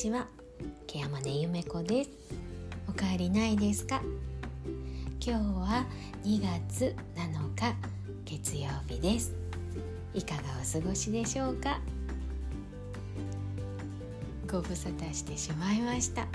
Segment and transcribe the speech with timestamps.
[0.00, 0.26] ちは。
[0.86, 2.10] ケ山根ゆめ子です。
[2.88, 4.00] おかえりないですか？
[5.20, 5.84] 今日は
[6.24, 7.74] 2月7日
[8.24, 9.34] 月曜日です。
[10.14, 11.82] いかがお過ごしでしょうか？
[14.50, 16.26] ご無沙汰してしまいました。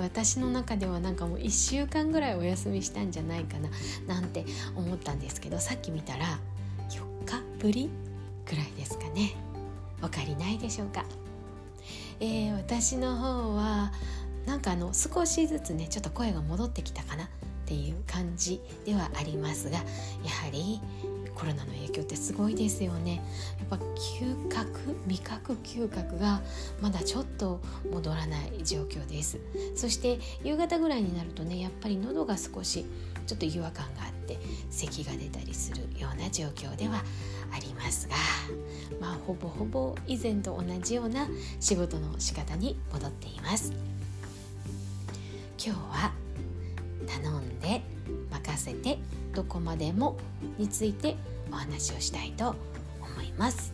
[0.00, 3.70] 私の中ではなんかもう1週間ぐらいお休みしたんじゃないかな
[4.06, 4.44] なんて
[4.76, 6.38] 思ったんですけどさっき見たら
[6.90, 7.90] 4日ぶり
[8.48, 9.34] ぐらいですかね。
[10.00, 11.04] おかりないでしょうか？
[12.20, 13.92] えー、私の方は
[14.46, 17.28] なんかあの少しずつねちょっと声が戻ってきたかなっ
[17.66, 20.80] ていう感じではありますがやはり
[21.34, 23.22] コロナの影響ってすごいですよね。
[23.58, 26.40] やっぱ嗅覚味覚嗅覚が
[26.80, 27.60] まだちょっと
[27.92, 29.38] 戻らない状況です。
[29.76, 32.84] そして夕方ぐらいになるとねやっぱり喉が少し
[33.26, 34.38] ちょっと違和感があって
[34.70, 37.02] 咳が出たりするような状況では
[37.50, 38.16] ありますが
[39.00, 41.26] まあほぼほぼ以前と同じような
[41.60, 43.72] 仕事の仕方に戻っています。
[45.60, 46.12] 今日は
[47.06, 47.82] 頼んで
[48.30, 48.98] 任せて
[49.34, 50.16] どこまでも
[50.56, 51.16] について
[51.50, 52.54] お話をしたいと
[53.00, 53.72] 思います、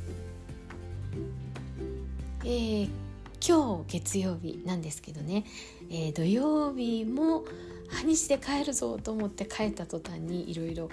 [2.42, 2.88] えー、
[3.46, 5.44] 今日月曜日なんですけどね、
[5.90, 7.44] えー、土曜日も
[7.90, 10.88] 半日で帰るぞと思って帰った途端にいろいろ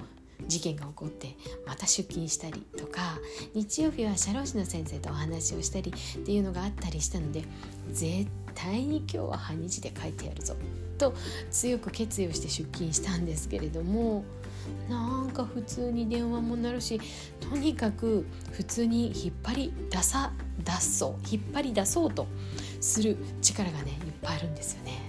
[0.47, 3.19] 事件が起こってまた出勤したりとか
[3.53, 7.45] 日曜日は社労士の先生とお話をしたりっていうのがあったりしたので
[7.91, 10.55] 絶対に今日は半日で帰ってやるぞ
[10.97, 11.13] と
[11.51, 14.25] 強く決意をして出勤したんですけれども
[14.89, 16.99] なんか普通に電話も鳴るし
[17.39, 20.31] とにかく普通に引っ張り出さ
[20.63, 22.27] 出そう引っ張り出そうと
[22.79, 24.99] する力がねいっぱいあるんですよね。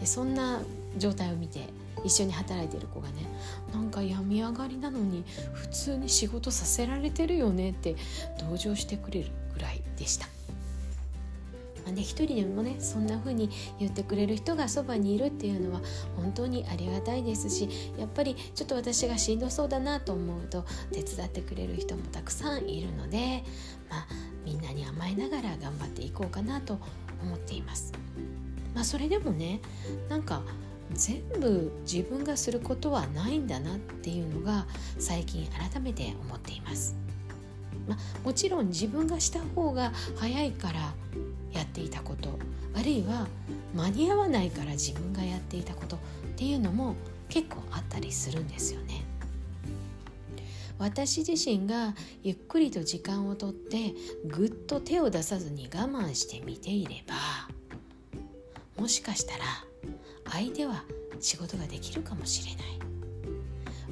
[0.00, 0.60] でそんな
[0.98, 1.68] 状態を見て
[2.04, 3.14] 一緒に働いてる子がね
[3.72, 7.96] なんか病み上がりなのに普通に仕事させられてるよねって
[8.50, 10.35] 同情してくれるぐらいでした。
[11.94, 15.80] で一人でもねそんな風に言ってくれる人がそばにいるっていうのは
[16.16, 17.68] 本当にありがたいですし
[17.98, 23.44] やっぱりちょっと私がしんどそうだなと思うと手伝ってくれる人もたくさんいるので、
[23.88, 24.06] まあ、
[24.44, 26.78] みんなに甘えながら頑張っていこうかなと
[27.22, 27.92] 思っています。
[28.74, 29.60] まあ、それでもね
[30.10, 30.42] なんか
[30.92, 34.66] 全部自分がすることはないんだなっていうのが
[34.98, 36.94] 最近改めて思っています。
[37.88, 40.92] まあ、もちろん自分がした方が早いから
[41.56, 42.38] やっていたこと
[42.74, 43.26] あるいは
[43.74, 45.98] 間に合わないから自分がやっていたことっ
[46.36, 46.94] ていうのも
[47.28, 49.04] 結構あったりするんですよね。
[50.78, 53.94] 私自身がゆっくりと時間をとって
[54.26, 57.14] ぐっと手を出さずに我慢してみていれば
[58.78, 59.44] もしかしたら
[60.30, 60.84] 相手は
[61.18, 62.95] 仕事ができるかもしれない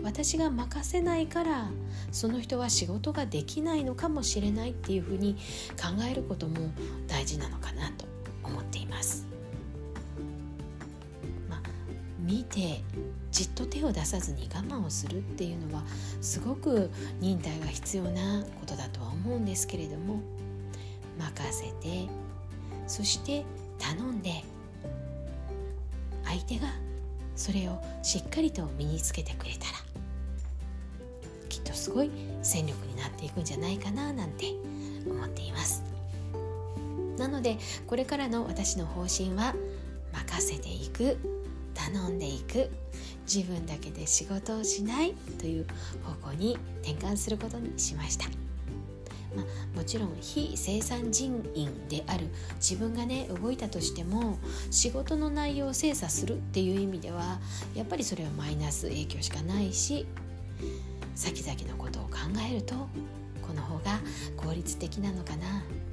[0.05, 1.71] 私が任せないから
[2.13, 5.35] その人は仕事ができないのかもしれないっていうふうに
[5.81, 6.71] 考えることも
[7.09, 8.05] 大事なのかなと
[8.43, 9.27] 思っています。
[11.49, 11.61] まあ、
[12.21, 12.83] 見て
[13.33, 15.83] じっと手を出さずに我慢をするっていうのは
[16.21, 20.21] すごく忍耐が必要なことだとは思うんですけれども
[21.19, 22.09] 任せて
[22.87, 23.45] そして
[23.79, 24.45] 頼んで
[26.25, 26.69] 相手が
[27.35, 29.94] それをしっかりと身につけてくれたら
[31.55, 32.11] きっとすごい
[32.43, 34.47] 戦力になっていくんじゃないかななんて
[35.07, 35.85] 思っています
[37.17, 39.55] なのでこれからの私の方針は
[40.13, 41.17] 任せていく
[41.75, 42.71] 頼んでいく
[43.33, 45.67] 自分だけで仕事をしないという
[46.03, 48.27] 方向に転換することにしました。
[49.35, 52.27] まあ、もちろん非生産人員である
[52.57, 54.39] 自分がね動いたとしても
[54.71, 57.41] 仕事の内容を精査するっていう意味では
[57.75, 60.07] やっぱりそれはマイナス影響しかないし
[61.15, 62.11] 先々のことを考
[62.51, 64.01] えるとこの方が
[64.37, 65.47] 効率的なのかな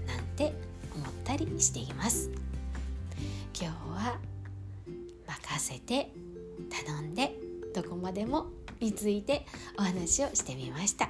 [0.08, 0.54] なんて
[0.96, 2.30] 思ったりしています。
[3.59, 4.18] 今日は
[5.28, 6.12] 任せて
[6.86, 7.36] 頼んで
[7.76, 8.48] どこまでも
[8.80, 9.46] について
[9.78, 11.09] お話をしてみました。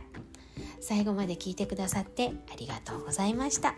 [0.82, 3.76] 最後まで聞いてくださってありがとうございました。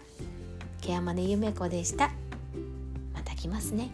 [0.81, 2.11] ケアマネゆめこでした。
[3.13, 3.91] また来ますね。